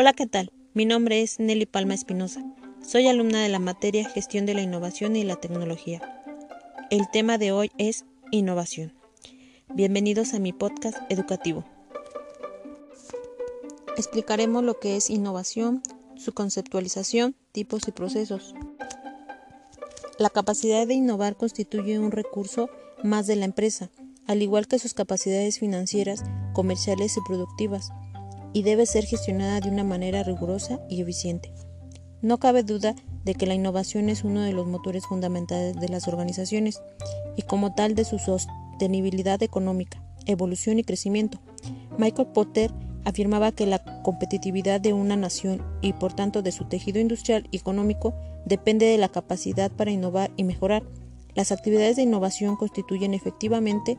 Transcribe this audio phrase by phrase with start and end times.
[0.00, 0.50] Hola, ¿qué tal?
[0.72, 2.42] Mi nombre es Nelly Palma Espinosa.
[2.82, 6.24] Soy alumna de la materia Gestión de la Innovación y la Tecnología.
[6.90, 8.94] El tema de hoy es innovación.
[9.68, 11.66] Bienvenidos a mi podcast educativo.
[13.98, 15.82] Explicaremos lo que es innovación,
[16.16, 18.54] su conceptualización, tipos y procesos.
[20.18, 22.70] La capacidad de innovar constituye un recurso
[23.04, 23.90] más de la empresa,
[24.26, 26.24] al igual que sus capacidades financieras,
[26.54, 27.92] comerciales y productivas
[28.52, 31.52] y debe ser gestionada de una manera rigurosa y eficiente.
[32.22, 36.08] No cabe duda de que la innovación es uno de los motores fundamentales de las
[36.08, 36.82] organizaciones
[37.36, 41.38] y como tal de su sostenibilidad económica, evolución y crecimiento.
[41.98, 42.72] Michael Potter
[43.04, 47.56] afirmaba que la competitividad de una nación y por tanto de su tejido industrial y
[47.56, 50.82] económico depende de la capacidad para innovar y mejorar.
[51.34, 53.96] Las actividades de innovación constituyen efectivamente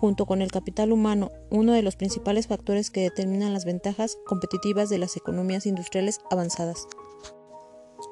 [0.00, 4.88] junto con el capital humano, uno de los principales factores que determinan las ventajas competitivas
[4.88, 6.88] de las economías industriales avanzadas.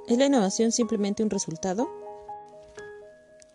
[0.06, 1.88] ¿Es la innovación simplemente un resultado?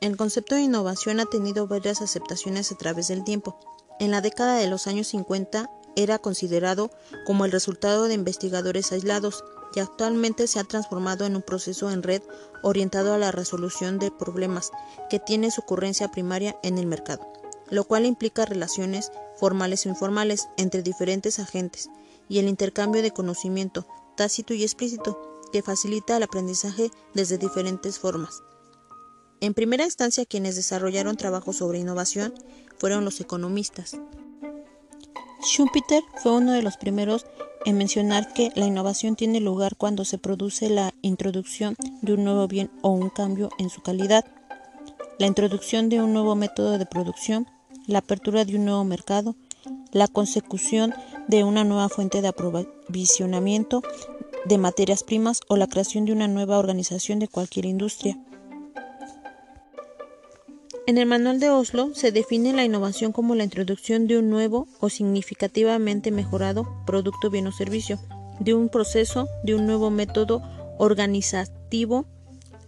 [0.01, 3.59] El concepto de innovación ha tenido varias aceptaciones a través del tiempo.
[3.99, 6.89] En la década de los años 50 era considerado
[7.27, 9.43] como el resultado de investigadores aislados
[9.75, 12.23] y actualmente se ha transformado en un proceso en red
[12.63, 14.71] orientado a la resolución de problemas
[15.11, 20.47] que tiene su ocurrencia primaria en el mercado lo cual implica relaciones formales o informales
[20.57, 21.89] entre diferentes agentes
[22.29, 28.43] y el intercambio de conocimiento tácito y explícito que facilita el aprendizaje desde diferentes formas.
[29.39, 32.33] En primera instancia, quienes desarrollaron trabajos sobre innovación
[32.77, 33.97] fueron los economistas.
[35.41, 37.25] Schumpeter fue uno de los primeros
[37.65, 42.47] en mencionar que la innovación tiene lugar cuando se produce la introducción de un nuevo
[42.47, 44.25] bien o un cambio en su calidad,
[45.19, 47.47] la introducción de un nuevo método de producción,
[47.87, 49.35] la apertura de un nuevo mercado,
[49.91, 50.93] la consecución
[51.27, 53.81] de una nueva fuente de aprovisionamiento
[54.45, 58.17] de materias primas o la creación de una nueva organización de cualquier industria.
[60.85, 64.67] En el manual de Oslo se define la innovación como la introducción de un nuevo
[64.81, 67.99] o significativamente mejorado producto, bien o servicio,
[68.41, 70.41] de un proceso, de un nuevo método
[70.77, 72.05] organizativo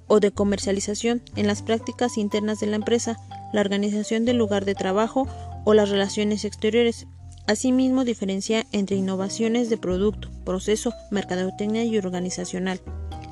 [0.08, 3.18] o de comercialización en las prácticas internas de la empresa,
[3.54, 5.28] la organización del lugar de trabajo
[5.64, 7.08] o las relaciones exteriores.
[7.48, 12.82] Asimismo, diferencia entre innovaciones de producto, proceso, mercadotecnia y organizacional.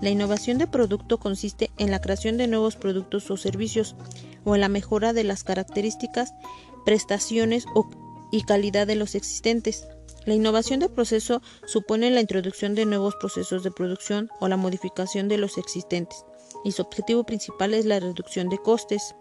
[0.01, 3.95] La innovación de producto consiste en la creación de nuevos productos o servicios
[4.43, 6.33] o en la mejora de las características,
[6.85, 7.65] prestaciones
[8.31, 9.87] y calidad de los existentes.
[10.25, 15.27] La innovación de proceso supone la introducción de nuevos procesos de producción o la modificación
[15.27, 16.25] de los existentes,
[16.63, 19.15] y su objetivo principal es la reducción de costes.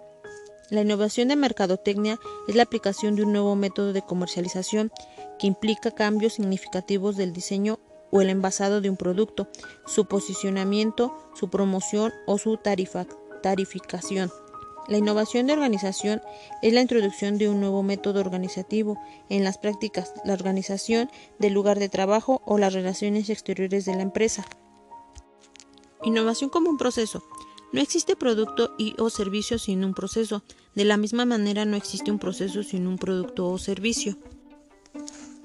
[0.71, 4.91] La innovación de mercadotecnia es la aplicación de un nuevo método de comercialización
[5.39, 7.79] que implica cambios significativos del diseño
[8.11, 9.49] o el envasado de un producto,
[9.87, 12.59] su posicionamiento, su promoción o su
[13.43, 14.31] tarificación.
[14.89, 16.21] La innovación de organización
[16.61, 21.79] es la introducción de un nuevo método organizativo en las prácticas, la organización del lugar
[21.79, 24.45] de trabajo o las relaciones exteriores de la empresa.
[26.05, 27.23] Innovación como un proceso.
[27.73, 30.43] No existe producto y o servicio sin un proceso.
[30.75, 34.17] De la misma manera no existe un proceso sin un producto o servicio.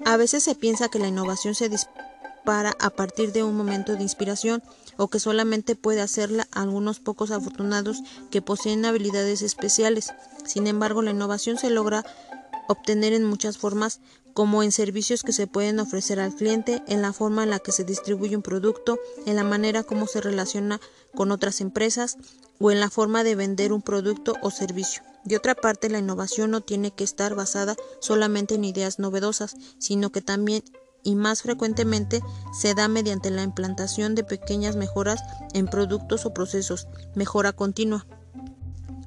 [0.04, 4.02] A veces se piensa que la innovación se dispara a partir de un momento de
[4.02, 4.62] inspiración
[4.96, 10.12] o que solamente puede hacerla algunos pocos afortunados que poseen habilidades especiales.
[10.44, 12.04] Sin embargo, la innovación se logra
[12.68, 14.00] obtener en muchas formas,
[14.38, 17.72] como en servicios que se pueden ofrecer al cliente, en la forma en la que
[17.72, 20.80] se distribuye un producto, en la manera como se relaciona
[21.12, 22.18] con otras empresas
[22.60, 25.02] o en la forma de vender un producto o servicio.
[25.24, 30.12] De otra parte, la innovación no tiene que estar basada solamente en ideas novedosas, sino
[30.12, 30.62] que también
[31.02, 32.22] y más frecuentemente
[32.56, 35.20] se da mediante la implantación de pequeñas mejoras
[35.52, 38.06] en productos o procesos, mejora continua.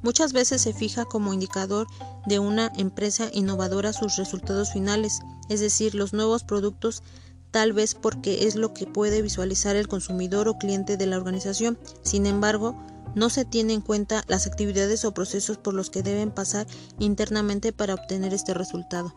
[0.02, 1.88] Muchas veces se fija como indicador
[2.26, 7.04] de una empresa innovadora sus resultados finales, es decir, los nuevos productos,
[7.52, 11.78] tal vez porque es lo que puede visualizar el consumidor o cliente de la organización.
[12.02, 12.76] Sin embargo,
[13.14, 16.66] no se tiene en cuenta las actividades o procesos por los que deben pasar
[16.98, 19.14] internamente para obtener este resultado.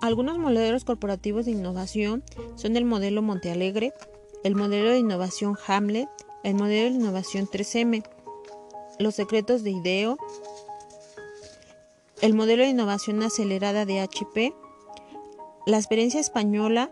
[0.00, 2.24] Algunos modelos corporativos de innovación
[2.56, 3.92] son el modelo Montealegre,
[4.42, 6.08] el modelo de innovación Hamlet,
[6.42, 8.02] el modelo de innovación 3M,
[9.02, 10.16] los secretos de IDEO,
[12.20, 14.54] el modelo de innovación acelerada de HP,
[15.66, 16.90] la experiencia española,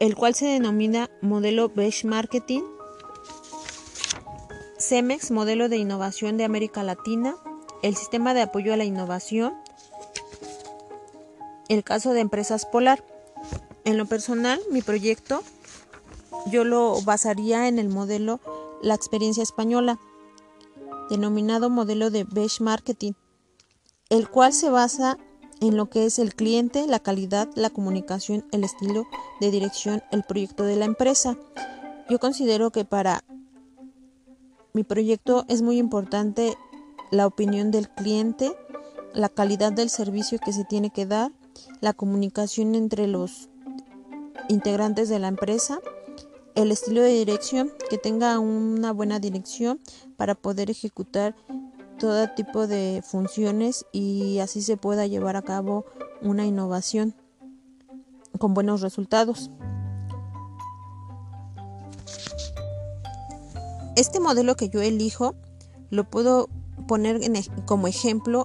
[0.00, 1.70] el cual se denomina modelo
[2.04, 2.62] Marketing,
[4.78, 7.36] CEMEX, modelo de innovación de América Latina,
[7.82, 9.54] el sistema de apoyo a la innovación,
[11.68, 13.04] el caso de empresas Polar.
[13.84, 15.42] En lo personal, mi proyecto
[16.46, 18.40] yo lo basaría en el modelo
[18.82, 19.98] La experiencia española,
[21.10, 23.12] denominado modelo de Beige Marketing,
[24.10, 25.18] el cual se basa
[25.60, 29.06] en lo que es el cliente, la calidad, la comunicación, el estilo
[29.40, 31.36] de dirección, el proyecto de la empresa.
[32.08, 33.24] Yo considero que para
[34.72, 36.56] mi proyecto es muy importante
[37.10, 38.56] la opinión del cliente,
[39.12, 41.32] la calidad del servicio que se tiene que dar,
[41.80, 43.48] la comunicación entre los
[44.48, 45.78] integrantes de la empresa,
[46.54, 49.80] el estilo de dirección, que tenga una buena dirección
[50.16, 51.34] para poder ejecutar
[51.98, 55.84] todo tipo de funciones y así se pueda llevar a cabo
[56.22, 57.14] una innovación
[58.38, 59.50] con buenos resultados.
[63.96, 65.34] Este modelo que yo elijo
[65.90, 66.48] lo puedo
[66.88, 67.20] poner
[67.64, 68.44] como ejemplo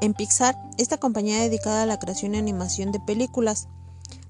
[0.00, 3.68] en Pixar, esta compañía dedicada a la creación y animación de películas,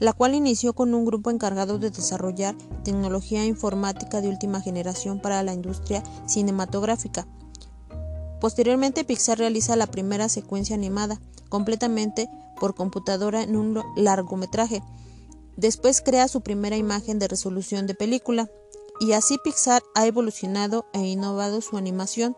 [0.01, 5.43] la cual inició con un grupo encargado de desarrollar tecnología informática de última generación para
[5.43, 7.27] la industria cinematográfica.
[8.41, 11.21] Posteriormente Pixar realiza la primera secuencia animada,
[11.51, 14.83] completamente por computadora en un largometraje.
[15.57, 18.49] Después crea su primera imagen de resolución de película,
[18.99, 22.37] y así Pixar ha evolucionado e innovado su animación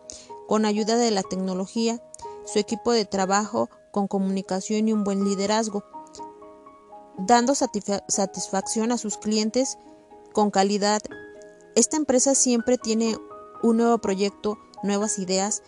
[0.48, 2.02] con ayuda de la tecnología,
[2.44, 5.84] su equipo de trabajo con comunicación y un buen liderazgo,
[7.18, 9.78] dando satisfacción a sus clientes
[10.32, 11.02] con calidad.
[11.74, 13.16] Esta empresa siempre tiene
[13.62, 15.62] un nuevo proyecto, nuevas ideas,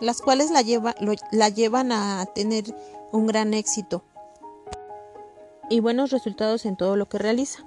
[0.00, 2.64] las cuales la, llevan a tener
[3.12, 4.04] un gran éxito
[5.70, 7.64] y buenos resultados en todo lo que realiza.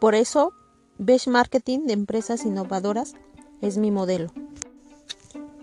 [0.00, 0.52] Por eso,
[0.98, 3.14] Best Marketing de empresas innovadoras
[3.60, 4.30] es mi modelo.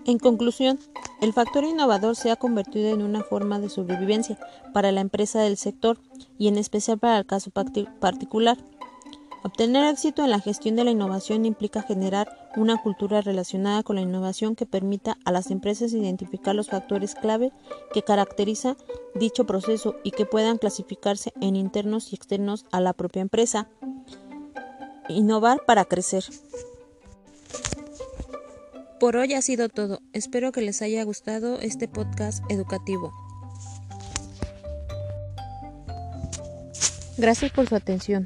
[0.06, 0.78] En conclusión,
[1.22, 4.38] el factor innovador se ha convertido en una forma de sobrevivencia
[4.74, 5.98] para la empresa del sector
[6.38, 8.58] y en especial para el caso particular.
[9.42, 14.02] Obtener éxito en la gestión de la innovación implica generar una cultura relacionada con la
[14.02, 17.52] innovación que permita a las empresas identificar los factores clave
[17.92, 18.76] que caracterizan
[19.14, 23.68] dicho proceso y que puedan clasificarse en internos y externos a la propia empresa.
[25.08, 26.24] Innovar para crecer.
[29.00, 30.00] Por hoy ha sido todo.
[30.12, 33.12] Espero que les haya gustado este podcast educativo.
[37.18, 38.24] Gracias por su atención.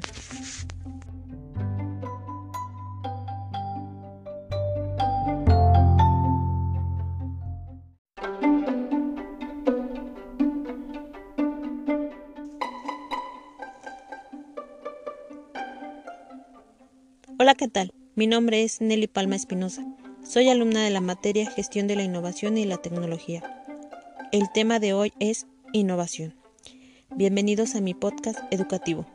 [17.39, 17.93] Hola, ¿qué tal?
[18.15, 19.83] Mi nombre es Nelly Palma Espinosa.
[20.23, 23.63] Soy alumna de la materia Gestión de la Innovación y la Tecnología.
[24.31, 26.35] El tema de hoy es innovación.
[27.15, 29.05] Bienvenidos a mi podcast educativo.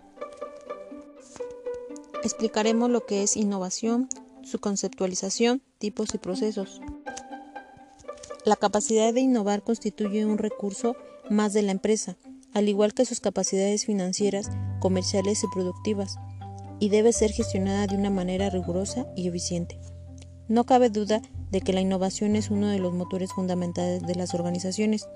[2.23, 4.09] Explicaremos lo que es innovación,
[4.43, 6.81] su conceptualización, tipos y procesos.
[8.45, 10.97] La capacidad de innovar constituye un recurso
[11.31, 12.17] más de la empresa,
[12.53, 16.19] al igual que sus capacidades financieras, comerciales y productivas
[16.81, 19.79] y debe ser gestionada de una manera rigurosa y eficiente.
[20.48, 24.34] No cabe duda de que la innovación es uno de los motores fundamentales de las
[24.34, 25.08] organizaciones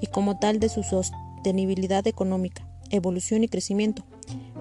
[0.00, 4.04] y como tal de su sostenibilidad económica, evolución y crecimiento.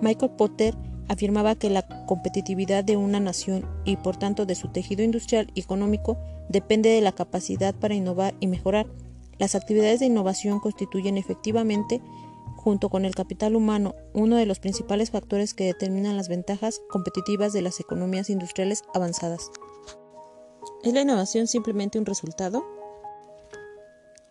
[0.02, 0.76] Michael Potter
[1.08, 5.62] afirmaba que la competitividad de una nación y por tanto de su tejido industrial y
[5.62, 6.18] económico
[6.50, 8.88] depende de la capacidad para innovar y mejorar.
[9.40, 12.00] Las actividades de innovación constituyen efectivamente
[12.58, 17.54] junto con el capital humano, uno de los principales factores que determinan las ventajas competitivas
[17.54, 19.50] de las economías industriales avanzadas.
[20.84, 22.66] ¿Es la innovación simplemente un resultado?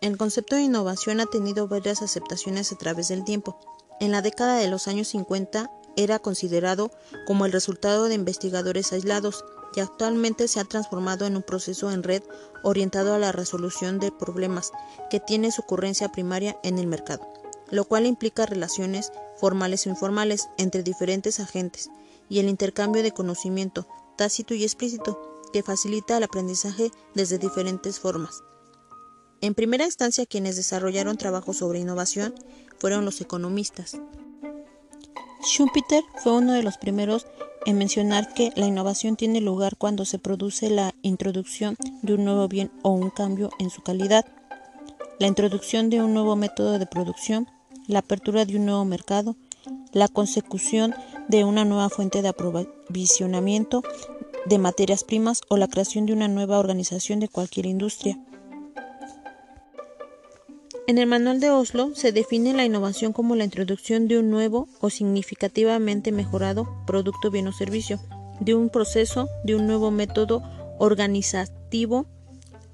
[0.01, 3.57] El concepto de innovación ha tenido varias aceptaciones a través del tiempo.
[3.99, 6.91] En la década de los años 50 era considerado
[7.25, 12.03] como el resultado de investigadores aislados y actualmente se ha transformado en un proceso en
[12.03, 12.23] red
[12.63, 14.71] orientado a la resolución de problemas
[15.09, 17.31] que tiene su ocurrencia primaria en el mercado
[17.71, 21.89] lo cual implica relaciones formales o informales entre diferentes agentes
[22.29, 28.43] y el intercambio de conocimiento tácito y explícito que facilita el aprendizaje desde diferentes formas.
[29.41, 32.35] En primera instancia, quienes desarrollaron trabajos sobre innovación
[32.77, 33.97] fueron los economistas.
[35.43, 37.25] Schumpeter fue uno de los primeros
[37.65, 42.47] en mencionar que la innovación tiene lugar cuando se produce la introducción de un nuevo
[42.47, 44.25] bien o un cambio en su calidad,
[45.19, 47.47] la introducción de un nuevo método de producción,
[47.87, 49.35] la apertura de un nuevo mercado,
[49.91, 50.95] la consecución
[51.27, 53.83] de una nueva fuente de aprovisionamiento,
[54.45, 58.19] de materias primas o la creación de una nueva organización de cualquier industria.
[60.87, 64.67] En el manual de Oslo se define la innovación como la introducción de un nuevo
[64.81, 67.99] o significativamente mejorado producto, bien o servicio,
[68.39, 70.41] de un proceso, de un nuevo método
[70.79, 72.07] organizativo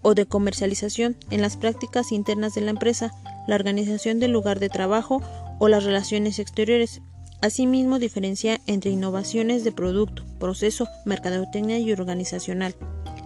[0.01, 3.11] o de comercialización en las prácticas internas de la empresa,
[3.47, 5.21] la organización del lugar de trabajo
[5.59, 7.01] o las relaciones exteriores.
[7.41, 12.75] Asimismo, diferencia entre innovaciones de producto, proceso, mercadotecnia y organizacional.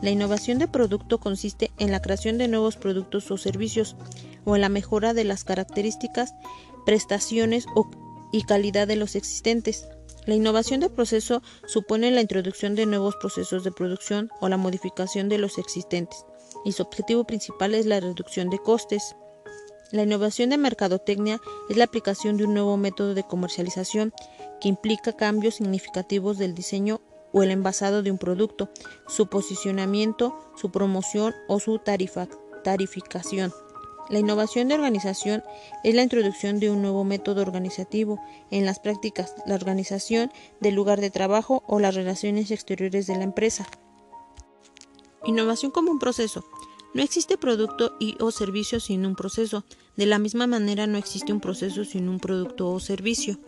[0.01, 3.95] La innovación de producto consiste en la creación de nuevos productos o servicios
[4.45, 6.33] o en la mejora de las características,
[6.85, 7.65] prestaciones
[8.31, 9.87] y calidad de los existentes.
[10.25, 15.29] La innovación de proceso supone la introducción de nuevos procesos de producción o la modificación
[15.29, 16.25] de los existentes,
[16.63, 19.15] y su objetivo principal es la reducción de costes.
[19.91, 24.13] La innovación de mercadotecnia es la aplicación de un nuevo método de comercialización
[24.61, 27.01] que implica cambios significativos del diseño
[27.33, 28.69] o el envasado de un producto,
[29.07, 33.51] su posicionamiento, su promoción o su tarificación.
[34.09, 35.43] La innovación de organización
[35.83, 38.17] es la introducción de un nuevo método organizativo
[38.49, 40.31] en las prácticas, la organización
[40.61, 43.67] del lugar de trabajo o las relaciones exteriores de la empresa.
[45.25, 46.45] Innovación como un proceso.
[46.93, 49.63] No existe producto y o servicio sin un proceso.
[49.95, 53.39] De la misma manera no existe un proceso sin un producto o servicio.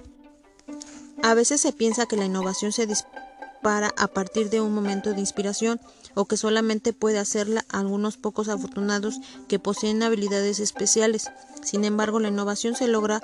[1.21, 5.19] A veces se piensa que la innovación se dispara a partir de un momento de
[5.19, 5.79] inspiración
[6.15, 11.31] o que solamente puede hacerla algunos pocos afortunados que poseen habilidades especiales.
[11.61, 13.21] Sin embargo, la innovación se logra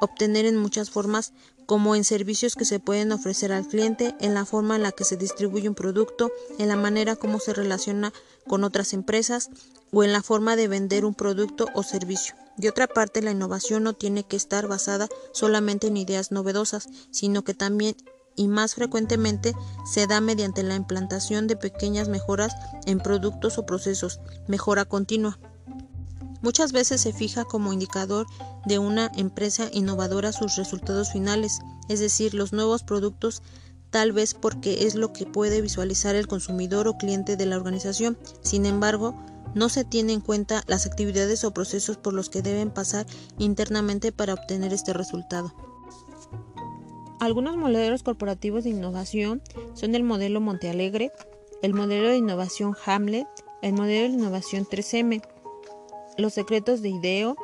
[0.00, 1.32] obtener en muchas formas,
[1.66, 5.04] como en servicios que se pueden ofrecer al cliente, en la forma en la que
[5.04, 8.12] se distribuye un producto, en la manera como se relaciona
[8.48, 9.50] con otras empresas
[9.92, 12.34] o en la forma de vender un producto o servicio.
[12.56, 17.44] De otra parte, la innovación no tiene que estar basada solamente en ideas novedosas, sino
[17.44, 17.94] que también
[18.34, 19.52] y más frecuentemente
[19.84, 22.54] se da mediante la implantación de pequeñas mejoras
[22.86, 25.38] en productos o procesos, mejora continua.
[26.40, 28.26] Muchas veces se fija como indicador
[28.64, 33.42] de una empresa innovadora sus resultados finales, es decir, los nuevos productos,
[33.90, 38.18] tal vez porque es lo que puede visualizar el consumidor o cliente de la organización.
[38.42, 39.14] Sin embargo,
[39.54, 43.06] no se tiene en cuenta las actividades o procesos por los que deben pasar
[43.38, 45.54] internamente para obtener este resultado.
[47.20, 49.42] Algunos modelos corporativos de innovación
[49.74, 51.10] son el modelo Montealegre,
[51.62, 53.26] el modelo de innovación Hamlet,
[53.62, 55.22] el modelo de innovación 3M,
[56.16, 57.36] los secretos de IDEO,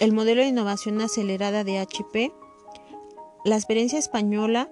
[0.00, 2.32] el modelo de innovación acelerada de HP,
[3.48, 4.70] la experiencia española,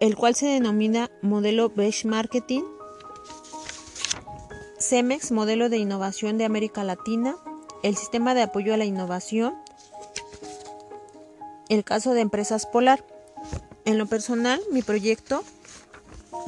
[0.00, 1.72] el cual se denomina modelo
[2.04, 2.62] Marketing,
[4.80, 7.36] CEMEX, modelo de innovación de América Latina,
[7.82, 9.54] el sistema de apoyo a la innovación,
[11.68, 13.04] el caso de empresas Polar.
[13.84, 15.42] En lo personal, mi proyecto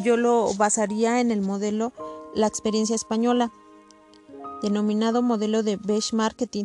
[0.00, 1.92] yo lo basaría en el modelo
[2.34, 3.52] La experiencia española
[4.62, 5.78] denominado modelo de
[6.12, 6.64] Marketing,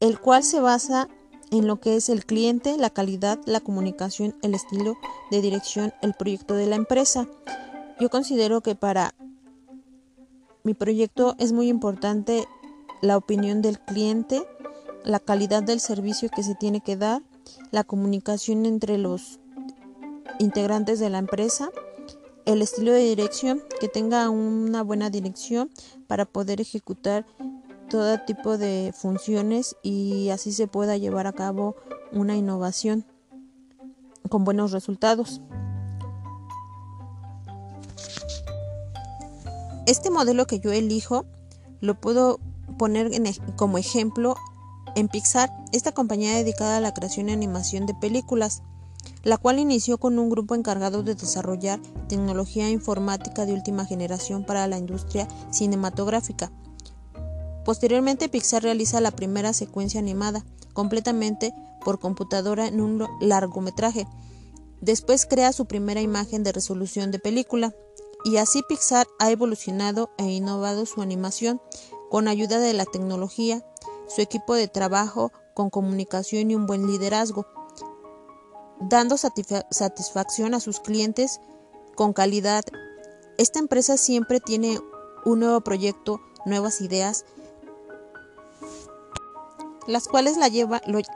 [0.00, 1.08] el cual se basa
[1.52, 4.96] en lo que es el cliente, la calidad, la comunicación, el estilo
[5.30, 7.28] de dirección, el proyecto de la empresa.
[8.00, 9.14] Yo considero que para
[10.64, 12.48] mi proyecto es muy importante
[13.02, 14.42] la opinión del cliente,
[15.04, 17.22] la calidad del servicio que se tiene que dar,
[17.70, 19.38] la comunicación entre los
[20.38, 21.70] integrantes de la empresa,
[22.46, 25.70] el estilo de dirección, que tenga una buena dirección
[26.06, 27.26] para poder ejecutar
[27.92, 31.76] todo tipo de funciones y así se pueda llevar a cabo
[32.10, 33.04] una innovación
[34.30, 35.42] con buenos resultados.
[39.84, 41.26] Este modelo que yo elijo
[41.82, 42.40] lo puedo
[42.78, 43.10] poner
[43.56, 44.36] como ejemplo
[44.96, 48.62] en Pixar, esta compañía dedicada a la creación y animación de películas
[49.22, 54.66] la cual inició con un grupo encargado de desarrollar tecnología informática de última generación para
[54.66, 56.50] la industria cinematográfica.
[57.64, 61.54] Posteriormente Pixar realiza la primera secuencia animada, completamente
[61.84, 64.06] por computadora en un largometraje.
[64.80, 67.74] Después crea su primera imagen de resolución de película,
[68.24, 71.60] y así Pixar ha evolucionado e innovado su animación
[72.10, 73.64] con ayuda de la tecnología,
[74.08, 77.46] su equipo de trabajo con comunicación y un buen liderazgo
[78.88, 81.40] dando satisfacción a sus clientes
[81.94, 82.64] con calidad.
[83.38, 84.78] Esta empresa siempre tiene
[85.24, 87.24] un nuevo proyecto, nuevas ideas,
[89.86, 90.48] las cuales la,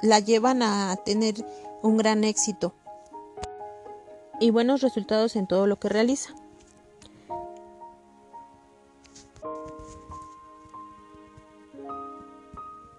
[0.02, 1.34] la llevan a tener
[1.82, 2.74] un gran éxito
[4.40, 6.34] y buenos resultados en todo lo que realiza.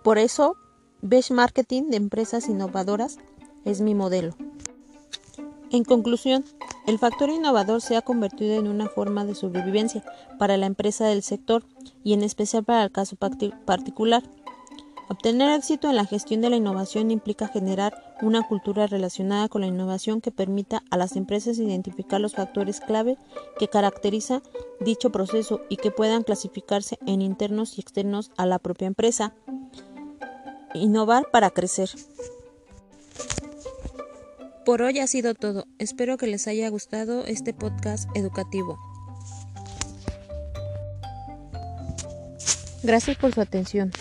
[0.04, 0.56] Por eso,
[1.02, 3.18] Best Marketing de empresas innovadoras
[3.66, 4.34] es mi modelo.
[5.70, 6.46] En conclusión,
[6.86, 10.06] el factor innovador se ha convertido en una forma de sobrevivencia
[10.40, 11.66] para la empresa del sector
[12.06, 14.24] y en especial para el caso particular.
[15.10, 19.68] Obtener éxito en la gestión de la innovación implica generar una cultura relacionada con la
[19.68, 23.18] innovación que permita a las empresas identificar los factores clave
[23.58, 24.42] que caracteriza
[24.82, 29.34] dicho proceso y que puedan clasificarse en internos y externos a la propia empresa.
[30.74, 31.90] Innovar para crecer.
[34.66, 35.66] Por hoy ha sido todo.
[35.80, 38.78] Espero que les haya gustado este podcast educativo.
[42.84, 43.92] Gracias por su atención.